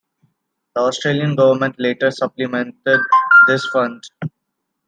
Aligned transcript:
The 0.73 0.81
Australian 0.81 1.35
Government 1.35 1.75
later 1.77 2.09
supplemented 2.09 3.01
this 3.47 3.63
fund. 3.67 4.01